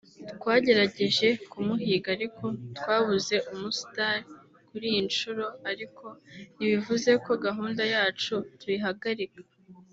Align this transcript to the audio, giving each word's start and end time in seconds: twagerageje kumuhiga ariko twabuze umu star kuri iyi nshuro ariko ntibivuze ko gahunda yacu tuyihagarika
twagerageje 0.37 1.27
kumuhiga 1.51 2.07
ariko 2.17 2.45
twabuze 2.77 3.35
umu 3.51 3.69
star 3.81 4.17
kuri 4.67 4.85
iyi 4.91 5.01
nshuro 5.09 5.43
ariko 5.71 6.05
ntibivuze 6.55 7.11
ko 7.25 7.31
gahunda 7.45 7.83
yacu 7.93 8.35
tuyihagarika 8.59 9.39